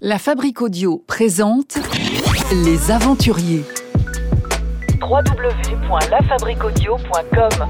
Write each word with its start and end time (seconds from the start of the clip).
La 0.00 0.18
Fabrique 0.18 0.62
Audio 0.62 1.02
présente 1.08 1.76
Les 2.64 2.90
Aventuriers. 2.92 3.64
www.lafabriquaudio.com 5.00 7.66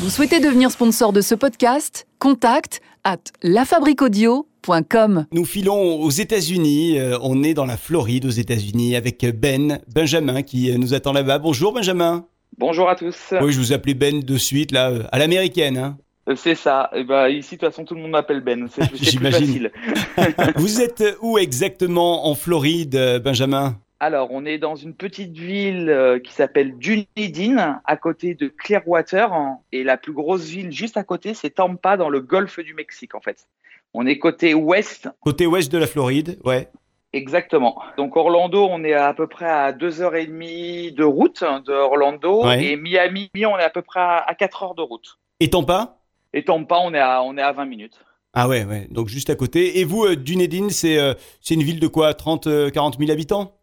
Vous 0.00 0.08
souhaitez 0.08 0.40
devenir 0.40 0.70
sponsor 0.70 1.12
de 1.12 1.20
ce 1.20 1.34
podcast? 1.34 2.06
Contact 2.18 2.80
à 3.04 3.16
lafabriquaudio.com. 3.42 5.26
Nous 5.32 5.44
filons 5.44 6.00
aux 6.00 6.10
États-Unis. 6.10 6.98
euh, 6.98 7.18
on 7.20 7.42
est 7.42 7.52
dans 7.54 7.66
la 7.66 7.76
Floride, 7.76 8.24
aux 8.24 8.30
États-Unis, 8.30 8.96
avec 8.96 9.26
Ben, 9.38 9.80
Benjamin, 9.94 10.40
qui 10.42 10.70
euh, 10.70 10.78
nous 10.78 10.94
attend 10.94 11.12
là-bas. 11.12 11.38
Bonjour, 11.38 11.74
Benjamin. 11.74 12.24
Bonjour 12.58 12.88
à 12.88 12.94
tous. 12.96 13.34
Oui, 13.40 13.52
je 13.52 13.58
vous 13.58 13.72
appelais 13.74 13.94
Ben 13.94 14.20
de 14.20 14.36
suite, 14.38 14.72
là, 14.72 14.88
euh, 14.90 15.02
à 15.12 15.18
l'américaine. 15.18 15.76
hein. 15.76 15.98
Euh, 16.28 16.36
C'est 16.36 16.54
ça. 16.54 16.90
Et 16.94 17.04
ben 17.04 17.28
ici, 17.28 17.56
de 17.56 17.60
toute 17.60 17.68
façon, 17.70 17.84
tout 17.84 17.94
le 17.94 18.00
monde 18.00 18.12
m'appelle 18.12 18.40
Ben. 18.40 18.68
C'est 18.68 18.88
plus 18.90 19.18
facile. 19.18 19.72
vous 20.56 20.80
êtes 20.80 21.02
où 21.20 21.38
exactement 21.38 22.26
en 22.26 22.34
Floride, 22.34 22.94
euh, 22.96 23.18
Benjamin? 23.18 23.76
Alors, 24.00 24.28
on 24.32 24.44
est 24.44 24.58
dans 24.58 24.74
une 24.74 24.94
petite 24.94 25.36
ville 25.36 25.88
euh, 25.88 26.18
qui 26.18 26.32
s'appelle 26.32 26.76
Dunedin, 26.76 27.80
à 27.84 27.96
côté 27.96 28.34
de 28.34 28.48
Clearwater. 28.48 29.28
et 29.70 29.84
la 29.84 29.96
plus 29.96 30.12
grosse 30.12 30.44
ville 30.46 30.72
juste 30.72 30.96
à 30.96 31.04
côté, 31.04 31.34
c'est 31.34 31.50
Tampa, 31.50 31.96
dans 31.96 32.08
le 32.08 32.20
golfe 32.20 32.58
du 32.58 32.74
Mexique, 32.74 33.14
en 33.14 33.20
fait. 33.20 33.46
On 33.94 34.04
est 34.06 34.18
côté 34.18 34.54
ouest, 34.54 35.08
Côté 35.20 35.46
ouest 35.46 35.70
de 35.70 35.78
la 35.78 35.86
Floride, 35.86 36.38
ouais. 36.44 36.68
exactement. 37.12 37.80
Donc, 37.96 38.16
Orlando, 38.16 38.66
on 38.70 38.82
est 38.82 38.94
à 38.94 39.14
peu 39.14 39.26
près 39.28 39.48
à 39.48 39.70
2h30 39.72 40.94
de 40.94 41.04
route 41.04 41.42
hein, 41.42 41.62
de 41.64 41.72
Orlando. 41.72 42.44
Ouais. 42.44 42.64
Et 42.64 42.76
Miami, 42.76 43.30
on 43.36 43.56
est 43.58 43.62
à 43.62 43.70
peu 43.70 43.82
près 43.82 44.00
à, 44.00 44.16
à 44.26 44.34
4 44.34 44.62
heures 44.64 44.74
de 44.74 44.82
route. 44.82 45.18
Et 45.38 45.50
Tampa? 45.50 45.98
Et 46.32 46.44
Tampa, 46.44 46.76
on 46.82 46.94
est 46.94 46.98
à, 46.98 47.22
on 47.22 47.36
est 47.36 47.42
à 47.42 47.52
20 47.52 47.66
minutes. 47.66 48.00
Ah 48.34 48.48
ouais, 48.48 48.64
ouais, 48.64 48.88
donc 48.90 49.08
juste 49.08 49.28
à 49.28 49.34
côté. 49.34 49.78
Et 49.80 49.84
vous, 49.84 50.04
euh, 50.04 50.16
Dunedin, 50.16 50.70
c'est 50.70 50.98
euh, 50.98 51.12
c'est 51.42 51.54
une 51.54 51.62
ville 51.62 51.80
de 51.80 51.86
quoi 51.86 52.14
30, 52.14 52.46
euh, 52.46 52.70
40 52.70 52.98
000 52.98 53.10
habitants? 53.10 53.58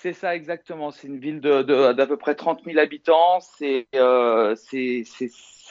C'est 0.00 0.12
ça 0.12 0.36
exactement. 0.36 0.92
C'est 0.92 1.08
une 1.08 1.18
ville 1.18 1.40
de, 1.40 1.62
de- 1.62 1.92
d'à 1.92 2.06
peu 2.06 2.16
près 2.16 2.36
30 2.36 2.60
000 2.64 2.78
habitants. 2.78 3.40
C'est 3.40 3.88
euh, 3.96 4.54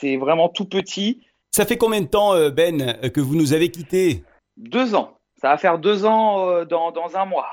vraiment 0.02 0.50
tout 0.50 0.66
petit. 0.66 1.22
Ça 1.50 1.64
fait 1.64 1.78
combien 1.78 2.02
de 2.02 2.06
temps, 2.06 2.34
euh, 2.34 2.50
Ben, 2.50 2.98
que 3.10 3.20
vous 3.20 3.34
nous 3.34 3.54
avez 3.54 3.70
quittés? 3.70 4.22
Deux 4.58 4.94
ans. 4.94 5.14
Ça 5.40 5.48
va 5.48 5.56
faire 5.56 5.78
deux 5.78 6.04
ans 6.04 6.64
dans, 6.66 6.90
dans 6.92 7.16
un 7.16 7.24
mois. 7.24 7.48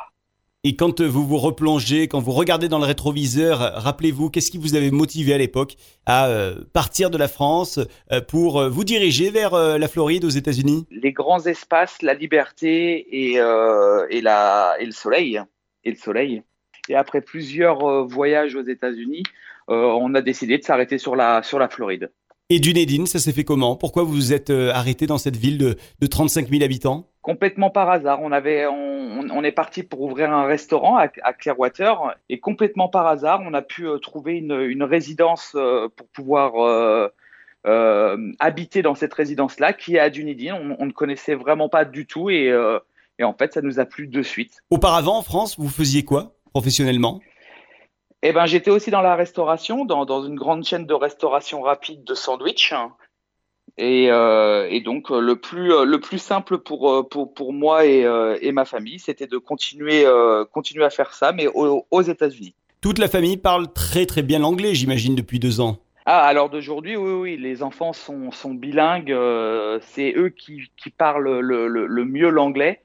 Et 0.67 0.75
quand 0.75 0.99
euh, 0.99 1.07
vous 1.07 1.23
vous 1.23 1.37
replongez, 1.37 2.07
quand 2.07 2.19
vous 2.19 2.31
regardez 2.31 2.67
dans 2.67 2.79
le 2.79 2.85
rétroviseur, 2.85 3.61
euh, 3.61 3.69
rappelez-vous, 3.75 4.31
qu'est-ce 4.31 4.49
qui 4.49 4.57
vous 4.57 4.73
avait 4.73 4.89
motivé 4.89 5.31
à 5.31 5.37
l'époque 5.37 5.75
à 6.07 6.25
euh, 6.25 6.55
partir 6.73 7.11
de 7.11 7.19
la 7.19 7.27
France 7.27 7.79
pour 8.27 8.67
vous 8.69 8.83
diriger 8.83 9.29
vers 9.29 9.55
la 9.55 9.87
Floride 9.87 10.25
aux 10.25 10.29
États-Unis? 10.29 10.87
Les 10.89 11.11
grands 11.11 11.45
espaces, 11.45 12.01
la 12.01 12.15
liberté 12.15 13.05
et, 13.11 13.39
euh, 13.39 14.07
et, 14.09 14.21
la, 14.21 14.75
et 14.79 14.85
le 14.85 14.91
soleil. 14.91 15.39
Et 15.83 15.91
le 15.91 15.97
soleil. 15.97 16.41
Et 16.89 16.95
après 16.95 17.21
plusieurs 17.21 18.07
voyages 18.07 18.55
aux 18.55 18.63
États-Unis, 18.63 19.21
euh, 19.69 19.75
on 19.99 20.15
a 20.15 20.21
décidé 20.21 20.57
de 20.57 20.63
s'arrêter 20.63 20.97
sur 20.97 21.15
la, 21.15 21.43
sur 21.43 21.59
la 21.59 21.69
Floride. 21.69 22.11
Et 22.49 22.59
Dunedin, 22.59 23.05
ça 23.05 23.19
s'est 23.19 23.33
fait 23.33 23.43
comment? 23.43 23.75
Pourquoi 23.75 24.01
vous 24.01 24.13
vous 24.13 24.33
êtes 24.33 24.49
arrêté 24.49 25.05
dans 25.05 25.19
cette 25.19 25.37
ville 25.37 25.59
de, 25.59 25.77
de 25.99 26.07
35 26.07 26.49
000 26.49 26.63
habitants? 26.63 27.11
Complètement 27.25 27.71
par 27.71 27.89
hasard. 27.89 28.19
On, 28.21 28.31
avait, 28.31 28.67
on, 28.67 29.43
est 29.43 29.51
parti 29.51 29.81
pour 29.81 30.01
ouvrir 30.01 30.31
un 30.31 30.45
restaurant 30.45 30.95
à, 30.95 31.07
à 31.23 31.33
Clearwater 31.33 32.15
et 32.29 32.39
complètement 32.39 32.87
par 32.87 33.07
hasard, 33.07 33.41
on 33.43 33.55
a 33.55 33.63
pu 33.63 33.87
euh, 33.87 33.97
trouver 33.97 34.37
une, 34.37 34.61
une 34.61 34.83
résidence 34.83 35.53
euh, 35.55 35.89
pour 35.95 36.07
pouvoir 36.09 36.51
euh, 36.63 38.17
habiter 38.37 38.83
dans 38.83 38.93
cette 38.93 39.15
résidence-là 39.15 39.73
qui 39.73 39.95
est 39.95 39.99
à 39.99 40.11
Dunedin. 40.11 40.53
On, 40.53 40.75
on 40.77 40.85
ne 40.85 40.91
connaissait 40.91 41.33
vraiment 41.33 41.67
pas 41.67 41.83
du 41.83 42.05
tout 42.05 42.29
et, 42.29 42.53
et 43.17 43.23
en 43.23 43.33
fait, 43.33 43.53
ça 43.53 43.61
nous 43.63 43.79
a 43.79 43.85
plu 43.85 44.05
de 44.05 44.21
suite. 44.21 44.61
Auparavant, 44.69 45.17
en 45.17 45.23
France, 45.23 45.57
vous 45.57 45.69
faisiez 45.69 46.05
quoi 46.05 46.35
professionnellement? 46.51 47.21
Eh 48.21 48.33
ben, 48.33 48.45
j'étais 48.45 48.69
aussi 48.69 48.91
dans 48.91 49.01
la 49.01 49.15
restauration, 49.15 49.83
dans, 49.83 50.05
dans 50.05 50.23
une 50.23 50.35
grande 50.35 50.63
chaîne 50.63 50.85
de 50.85 50.93
restauration 50.93 51.61
rapide 51.63 52.03
de 52.03 52.13
sandwich. 52.13 52.71
Et, 53.77 54.07
euh, 54.09 54.67
et 54.69 54.79
donc, 54.79 55.11
euh, 55.11 55.19
le 55.19 55.35
plus, 55.35 55.73
euh, 55.73 55.83
le 55.83 55.99
plus 55.99 56.17
simple 56.17 56.59
pour, 56.59 57.09
pour, 57.09 57.33
pour 57.33 57.51
moi 57.51 57.85
et, 57.85 58.05
et 58.41 58.51
ma 58.51 58.65
famille, 58.65 58.99
c'était 58.99 59.27
de 59.27 59.37
continuer, 59.37 60.05
euh, 60.05 60.45
continuer 60.45 60.85
à 60.85 60.89
faire 60.89 61.13
ça, 61.13 61.31
mais 61.33 61.47
aux, 61.47 61.85
aux 61.91 62.01
États-Unis. 62.01 62.55
Toute 62.81 62.99
la 62.99 63.07
famille 63.07 63.37
parle 63.37 63.73
très 63.73 64.05
très 64.05 64.21
bien 64.21 64.39
l'anglais, 64.39 64.75
j'imagine, 64.75 65.15
depuis 65.15 65.39
deux 65.39 65.59
ans. 65.59 65.77
Ah, 66.05 66.31
l'heure 66.33 66.51
d'aujourd'hui, 66.51 66.95
oui, 66.95 67.11
oui, 67.13 67.37
les 67.37 67.63
enfants 67.63 67.91
sont, 67.91 68.31
sont 68.31 68.53
bilingues. 68.53 69.11
euh, 69.11 69.79
c'est 69.81 70.13
eux 70.15 70.29
qui, 70.29 70.69
qui 70.77 70.91
parlent 70.91 71.39
le, 71.39 71.67
le, 71.67 71.87
le 71.87 72.05
mieux 72.05 72.29
l'anglais. 72.29 72.81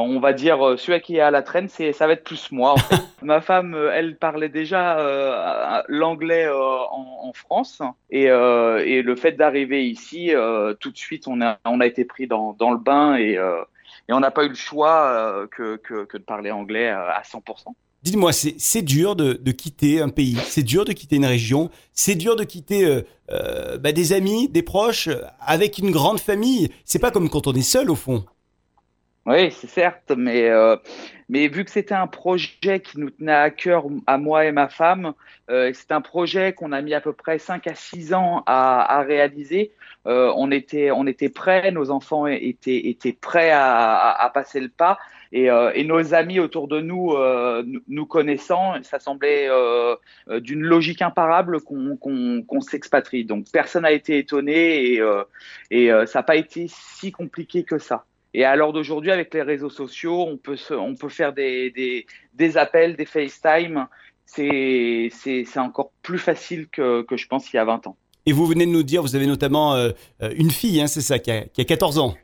On 0.00 0.20
va 0.20 0.32
dire, 0.32 0.66
euh, 0.66 0.76
celui 0.76 1.00
qui 1.00 1.16
est 1.16 1.20
à 1.20 1.30
la 1.30 1.42
traîne, 1.42 1.68
c'est, 1.68 1.92
ça 1.92 2.06
va 2.06 2.14
être 2.14 2.24
plus 2.24 2.52
moi. 2.52 2.72
En 2.72 2.76
fait. 2.76 2.96
Ma 3.22 3.40
femme, 3.40 3.74
euh, 3.74 3.90
elle 3.92 4.16
parlait 4.16 4.48
déjà 4.48 4.98
euh, 4.98 5.82
l'anglais 5.88 6.46
euh, 6.46 6.54
en, 6.54 7.28
en 7.28 7.32
France. 7.32 7.82
Et, 8.10 8.30
euh, 8.30 8.84
et 8.84 9.02
le 9.02 9.16
fait 9.16 9.32
d'arriver 9.32 9.86
ici, 9.86 10.32
tout 10.80 10.90
de 10.90 10.98
suite, 10.98 11.28
on 11.28 11.40
a, 11.40 11.58
on 11.64 11.80
a 11.80 11.86
été 11.86 12.04
pris 12.04 12.26
dans, 12.26 12.52
dans 12.52 12.70
le 12.70 12.78
bain 12.78 13.16
et, 13.16 13.32
et 13.32 14.12
on 14.12 14.20
n'a 14.20 14.30
pas 14.30 14.44
eu 14.44 14.48
le 14.48 14.54
choix 14.54 15.46
que, 15.50 15.76
que, 15.76 16.04
que 16.04 16.16
de 16.16 16.22
parler 16.22 16.50
anglais 16.50 16.88
à 16.88 17.22
100%. 17.22 17.74
Dites-moi, 18.02 18.30
c'est 18.32 18.82
dur 18.82 19.16
de, 19.16 19.32
de 19.32 19.50
quitter 19.50 20.00
un 20.00 20.08
pays, 20.08 20.38
c'est 20.46 20.62
dur 20.62 20.84
de 20.84 20.92
quitter 20.92 21.16
une 21.16 21.26
région, 21.26 21.68
c'est 21.92 22.14
dur 22.14 22.36
de 22.36 22.44
quitter 22.44 22.84
euh, 22.84 23.02
euh, 23.32 23.76
bah, 23.76 23.90
des 23.90 24.12
amis, 24.12 24.48
des 24.48 24.62
proches, 24.62 25.08
avec 25.40 25.78
une 25.78 25.90
grande 25.90 26.20
famille. 26.20 26.70
C'est 26.84 27.00
pas 27.00 27.10
comme 27.10 27.28
quand 27.28 27.48
on 27.48 27.54
est 27.54 27.62
seul 27.62 27.90
au 27.90 27.96
fond. 27.96 28.24
Oui, 29.28 29.50
c'est 29.50 29.66
certes, 29.68 30.12
mais, 30.16 30.48
euh, 30.48 30.76
mais 31.28 31.48
vu 31.48 31.62
que 31.66 31.70
c'était 31.70 31.94
un 31.94 32.06
projet 32.06 32.80
qui 32.80 32.98
nous 32.98 33.10
tenait 33.10 33.30
à 33.30 33.50
cœur, 33.50 33.84
à 34.06 34.16
moi 34.16 34.46
et 34.46 34.52
ma 34.52 34.70
femme, 34.70 35.12
euh, 35.50 35.70
c'est 35.74 35.92
un 35.92 36.00
projet 36.00 36.54
qu'on 36.54 36.72
a 36.72 36.80
mis 36.80 36.94
à 36.94 37.02
peu 37.02 37.12
près 37.12 37.38
5 37.38 37.66
à 37.66 37.74
6 37.74 38.14
ans 38.14 38.42
à, 38.46 39.02
réaliser. 39.02 39.72
Euh, 40.06 40.32
on, 40.34 40.50
était, 40.50 40.90
on 40.90 41.06
était 41.06 41.28
prêts, 41.28 41.70
nos 41.72 41.90
enfants 41.90 42.26
étaient, 42.26 42.88
étaient 42.88 43.12
prêts 43.12 43.50
à, 43.52 44.30
passer 44.32 44.60
le 44.60 44.70
pas. 44.70 44.96
Et, 45.30 45.50
nos 45.84 46.14
amis 46.14 46.40
autour 46.40 46.66
de 46.66 46.80
nous, 46.80 47.14
nous, 47.86 48.06
connaissant, 48.06 48.82
ça 48.82 48.98
semblait 48.98 49.50
d'une 50.40 50.62
logique 50.62 51.02
imparable 51.02 51.60
qu'on 51.60 52.60
s'expatrie. 52.62 53.26
Donc 53.26 53.44
personne 53.52 53.82
n'a 53.82 53.92
été 53.92 54.16
étonné 54.16 54.98
et, 55.70 55.90
ça 56.06 56.20
n'a 56.20 56.22
pas 56.22 56.36
été 56.36 56.66
si 56.70 57.12
compliqué 57.12 57.64
que 57.64 57.78
ça. 57.78 58.06
Et 58.38 58.44
à 58.44 58.54
l'heure 58.54 58.72
d'aujourd'hui, 58.72 59.10
avec 59.10 59.34
les 59.34 59.42
réseaux 59.42 59.68
sociaux, 59.68 60.24
on 60.28 60.36
peut, 60.36 60.54
se, 60.54 60.72
on 60.72 60.94
peut 60.94 61.08
faire 61.08 61.32
des, 61.32 61.72
des, 61.72 62.06
des 62.34 62.56
appels, 62.56 62.94
des 62.94 63.04
FaceTime. 63.04 63.88
C'est 64.26 65.10
encore 65.56 65.90
plus 66.02 66.20
facile 66.20 66.68
que, 66.68 67.02
que 67.02 67.16
je 67.16 67.26
pense 67.26 67.52
il 67.52 67.56
y 67.56 67.58
a 67.58 67.64
20 67.64 67.88
ans. 67.88 67.96
Et 68.26 68.32
vous 68.32 68.46
venez 68.46 68.64
de 68.64 68.70
nous 68.70 68.84
dire, 68.84 69.02
vous 69.02 69.16
avez 69.16 69.26
notamment 69.26 69.74
euh, 69.74 69.90
euh, 70.22 70.30
une 70.36 70.52
fille, 70.52 70.80
hein, 70.80 70.86
c'est 70.86 71.00
ça, 71.00 71.18
qui 71.18 71.32
a, 71.32 71.46
qui 71.46 71.62
a 71.62 71.64
14 71.64 71.98
ans. 71.98 72.14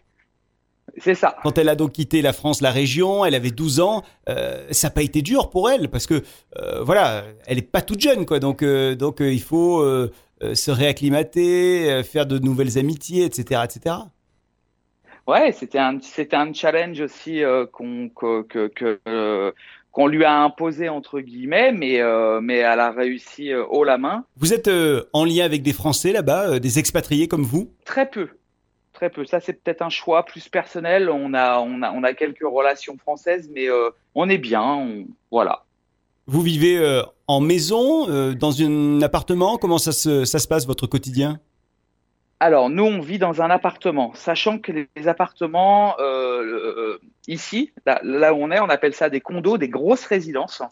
C'est 0.99 1.17
ça. 1.17 1.35
Quand 1.43 1.59
elle 1.59 1.69
a 1.69 1.75
donc 1.75 1.91
quitté 1.91 2.23
la 2.23 2.33
France, 2.33 2.61
la 2.61 2.71
région, 2.71 3.25
elle 3.25 3.35
avait 3.35 3.51
12 3.51 3.81
ans, 3.81 4.05
euh, 4.29 4.69
ça 4.71 4.87
n'a 4.87 4.91
pas 4.93 5.03
été 5.03 5.21
dur 5.21 5.51
pour 5.51 5.69
elle, 5.69 5.89
parce 5.89 6.07
que, 6.07 6.23
euh, 6.59 6.85
voilà, 6.85 7.25
elle 7.47 7.57
n'est 7.57 7.63
pas 7.63 7.83
toute 7.83 8.01
jeune, 8.01 8.25
quoi. 8.25 8.39
Donc, 8.39 8.63
euh, 8.63 8.95
donc 8.95 9.17
il 9.19 9.43
faut 9.43 9.85
se 10.41 10.71
réacclimater, 10.71 12.03
faire 12.05 12.27
de 12.27 12.39
nouvelles 12.39 12.79
amitiés, 12.79 13.25
etc., 13.25 13.63
etc. 13.65 13.97
Ouais, 15.27 15.53
c'était 15.53 15.79
un, 15.79 15.99
c'était 16.03 16.37
un 16.37 16.53
challenge 16.53 17.01
aussi 17.01 17.43
euh, 17.43 17.65
qu'on 17.67 18.09
que, 18.11 18.43
que, 18.43 18.67
que, 18.69 19.01
euh, 19.09 19.53
qu'on 19.91 20.07
lui 20.07 20.23
a 20.25 20.43
imposé 20.43 20.89
entre 20.91 21.21
guillemets, 21.21 21.73
mais 21.73 22.01
euh, 22.01 22.41
mais 22.43 22.57
elle 22.57 22.81
a 22.81 22.91
réussi 22.91 23.51
euh, 23.53 23.65
haut 23.71 23.85
la 23.85 23.97
main. 23.97 24.25
Vous 24.37 24.53
êtes 24.53 24.69
euh, 24.69 25.05
en 25.13 25.25
lien 25.25 25.45
avec 25.45 25.63
des 25.63 25.73
Français 25.73 26.13
là-bas, 26.13 26.59
des 26.59 26.79
expatriés 26.79 27.27
comme 27.27 27.43
vous? 27.45 27.71
Très 27.87 28.11
peu, 28.11 28.29
très 28.93 29.09
peu. 29.09 29.25
Ça 29.25 29.41
c'est 29.41 29.55
peut-être 29.55 29.81
un 29.83 29.89
choix 29.89 30.25
plus 30.25 30.49
personnel. 30.49 31.09
On 31.09 31.33
a 31.33 31.59
on 31.59 31.81
a 31.83 31.91
on 31.93 32.03
a 32.03 32.13
quelques 32.13 32.45
relations 32.47 32.99
françaises, 32.99 33.49
mais 33.55 33.69
on 34.15 34.29
est 34.29 34.39
bien. 34.39 34.63
on- 34.63 35.07
voilà. 35.31 35.65
Vous 36.27 36.41
vivez 36.43 37.03
en 37.27 37.41
maison, 37.41 38.07
dans 38.33 38.63
un 38.63 39.03
appartement? 39.03 39.59
Comment 39.59 39.77
ça 39.79 39.93
se, 39.93 40.25
ça 40.25 40.39
se 40.39 40.49
passe, 40.49 40.67
votre 40.67 40.87
quotidien? 40.87 41.39
Alors, 42.41 42.69
nous, 42.69 42.85
on 42.85 43.01
vit 43.01 43.19
dans 43.19 43.43
un 43.43 43.51
appartement, 43.51 44.13
sachant 44.15 44.59
que 44.59 44.73
les, 44.73 45.09
appartements, 45.09 45.99
euh, 46.01 46.43
euh, 46.43 47.01
ici, 47.29 47.73
là, 47.87 48.35
où 48.35 48.39
on 48.39 48.51
est, 48.51 48.61
on 48.61 48.69
appelle 48.69 48.95
ça 48.95 49.09
des 49.09 49.21
condos, 49.21 49.57
des 49.57 49.69
grosses 49.69 50.05
résidences, 50.05 50.63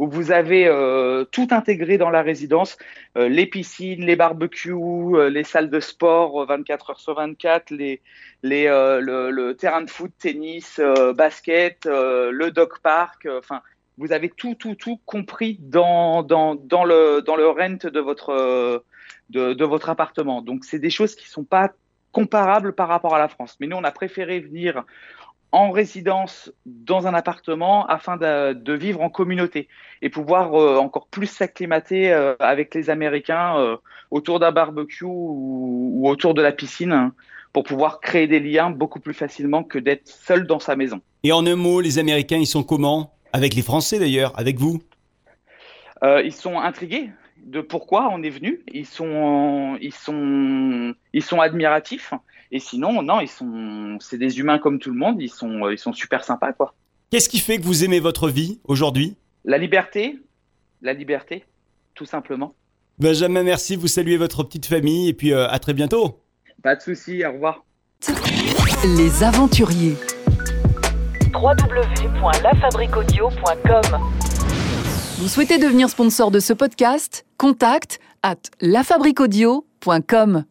où 0.00 0.08
vous 0.08 0.32
avez 0.32 0.66
euh, 0.66 1.24
tout 1.24 1.48
intégré 1.52 1.98
dans 1.98 2.10
la 2.10 2.22
résidence, 2.22 2.76
les 3.14 3.46
piscines, 3.46 4.04
les 4.04 4.16
barbecues, 4.16 5.30
les 5.30 5.44
salles 5.44 5.70
de 5.70 5.78
sport 5.78 6.42
euh, 6.42 6.46
24 6.46 6.90
heures 6.90 7.00
sur 7.00 7.14
24, 7.14 7.70
les, 7.70 8.02
les, 8.42 8.64
le, 8.66 9.30
le 9.30 9.56
terrain 9.56 9.82
de 9.82 9.90
foot, 9.90 10.10
tennis, 10.18 10.80
basket, 11.14 11.86
le 11.86 12.50
dog 12.50 12.70
park, 12.82 13.28
enfin, 13.38 13.62
vous 13.98 14.12
avez 14.12 14.28
tout, 14.28 14.54
tout, 14.54 14.74
tout 14.74 15.00
compris 15.06 15.58
dans, 15.60 16.22
dans, 16.22 16.54
le, 16.84 17.20
dans 17.20 17.36
le 17.36 17.48
rent 17.48 17.78
de 17.84 18.00
votre, 18.00 18.82
de, 19.30 19.52
de 19.52 19.64
votre 19.64 19.88
appartement. 19.88 20.42
Donc, 20.42 20.64
c'est 20.64 20.78
des 20.78 20.90
choses 20.90 21.14
qui 21.14 21.28
sont 21.28 21.44
pas 21.44 21.70
comparables 22.12 22.74
par 22.74 22.88
rapport 22.88 23.14
à 23.14 23.18
la 23.18 23.28
France. 23.28 23.56
Mais 23.60 23.66
nous, 23.66 23.76
on 23.76 23.84
a 23.84 23.90
préféré 23.90 24.40
venir 24.40 24.84
en 25.54 25.70
résidence 25.70 26.52
dans 26.66 27.06
un 27.06 27.14
appartement 27.14 27.86
afin 27.86 28.16
de, 28.16 28.72
vivre 28.72 29.00
en 29.02 29.08
communauté 29.08 29.68
et 30.02 30.10
pouvoir 30.10 30.54
euh, 30.54 30.78
encore 30.78 31.06
plus 31.06 31.28
s'acclimater 31.28 32.12
euh, 32.12 32.34
avec 32.40 32.74
les 32.74 32.90
Américains 32.90 33.56
euh, 33.58 33.76
autour 34.10 34.40
d'un 34.40 34.50
barbecue 34.50 35.04
ou, 35.04 35.92
ou, 35.94 36.08
autour 36.08 36.34
de 36.34 36.42
la 36.42 36.50
piscine 36.50 36.92
hein, 36.92 37.12
pour 37.52 37.62
pouvoir 37.62 38.00
créer 38.00 38.26
des 38.26 38.40
liens 38.40 38.70
beaucoup 38.70 38.98
plus 38.98 39.14
facilement 39.14 39.62
que 39.62 39.78
d'être 39.78 40.08
seul 40.08 40.44
dans 40.48 40.58
sa 40.58 40.74
maison. 40.74 41.00
Et 41.22 41.30
en 41.30 41.46
un 41.46 41.54
mot, 41.54 41.80
les 41.80 42.00
Américains, 42.00 42.38
ils 42.38 42.48
sont 42.48 42.64
comment? 42.64 43.13
Avec 43.34 43.54
les 43.54 43.62
Français 43.62 43.98
d'ailleurs, 43.98 44.32
avec 44.38 44.58
vous 44.58 44.80
Ils 46.02 46.32
sont 46.32 46.58
intrigués 46.58 47.10
de 47.44 47.60
pourquoi 47.60 48.08
on 48.12 48.22
est 48.22 48.30
venu. 48.30 48.62
Ils 48.72 48.86
sont, 48.86 49.76
ils 49.80 49.92
sont, 49.92 50.94
ils 51.12 51.22
sont 51.22 51.40
admiratifs. 51.40 52.14
Et 52.52 52.60
sinon, 52.60 53.02
non, 53.02 53.20
ils 53.20 53.28
sont, 53.28 53.98
c'est 54.00 54.18
des 54.18 54.38
humains 54.38 54.58
comme 54.58 54.78
tout 54.78 54.90
le 54.90 54.96
monde. 54.96 55.20
Ils 55.20 55.30
sont, 55.30 55.68
ils 55.68 55.78
sont 55.78 55.92
super 55.92 56.24
sympas, 56.24 56.52
quoi. 56.52 56.74
Qu'est-ce 57.10 57.28
qui 57.28 57.38
fait 57.38 57.58
que 57.58 57.64
vous 57.64 57.84
aimez 57.84 58.00
votre 58.00 58.28
vie 58.28 58.60
aujourd'hui? 58.64 59.16
La 59.44 59.58
liberté, 59.58 60.18
la 60.80 60.92
liberté, 60.92 61.44
tout 61.94 62.06
simplement. 62.06 62.54
Benjamin, 62.98 63.42
merci. 63.42 63.76
Vous 63.76 63.88
saluez 63.88 64.16
votre 64.16 64.44
petite 64.44 64.66
famille 64.66 65.08
et 65.08 65.14
puis 65.14 65.32
euh, 65.32 65.48
à 65.48 65.58
très 65.58 65.74
bientôt. 65.74 66.20
Pas 66.62 66.76
de 66.76 66.80
souci. 66.80 67.24
Au 67.24 67.32
revoir. 67.32 67.64
Les 68.96 69.22
aventuriers. 69.22 69.96
www.lafabriquaudio.com 71.34 73.98
Vous 75.18 75.28
souhaitez 75.28 75.58
devenir 75.58 75.90
sponsor 75.90 76.30
de 76.30 76.38
ce 76.40 76.52
podcast? 76.52 77.24
Contact 77.38 77.98
à 78.22 78.34
lafabriquaudio.com. 78.60 80.44